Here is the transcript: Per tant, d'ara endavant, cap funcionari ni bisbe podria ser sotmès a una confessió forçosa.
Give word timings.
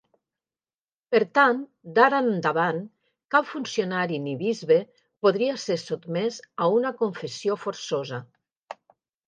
Per 1.15 1.19
tant, 1.39 1.59
d'ara 1.97 2.21
endavant, 2.29 2.79
cap 3.35 3.45
funcionari 3.51 4.19
ni 4.25 4.35
bisbe 4.41 4.79
podria 5.27 5.61
ser 5.67 5.79
sotmès 5.85 6.43
a 6.67 6.73
una 6.81 6.97
confessió 7.05 7.63
forçosa. 7.67 8.23